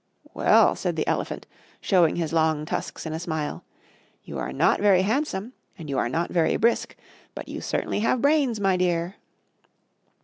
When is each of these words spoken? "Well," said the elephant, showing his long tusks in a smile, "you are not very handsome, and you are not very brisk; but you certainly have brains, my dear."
"Well," 0.33 0.75
said 0.75 0.95
the 0.95 1.05
elephant, 1.05 1.45
showing 1.79 2.15
his 2.15 2.33
long 2.33 2.65
tusks 2.65 3.05
in 3.05 3.13
a 3.13 3.19
smile, 3.19 3.63
"you 4.23 4.39
are 4.39 4.51
not 4.51 4.81
very 4.81 5.03
handsome, 5.03 5.53
and 5.77 5.91
you 5.91 5.99
are 5.99 6.09
not 6.09 6.31
very 6.31 6.57
brisk; 6.57 6.95
but 7.35 7.47
you 7.47 7.61
certainly 7.61 7.99
have 7.99 8.19
brains, 8.19 8.59
my 8.59 8.77
dear." 8.77 9.17